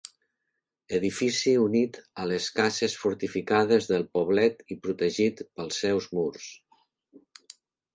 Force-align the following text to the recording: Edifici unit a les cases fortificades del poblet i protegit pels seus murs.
Edifici 0.99 1.53
unit 1.65 1.99
a 2.23 2.25
les 2.33 2.49
cases 2.61 2.97
fortificades 3.03 3.91
del 3.93 4.09
poblet 4.19 4.67
i 4.77 4.81
protegit 4.89 5.47
pels 5.51 5.83
seus 5.87 6.13
murs. 6.19 6.53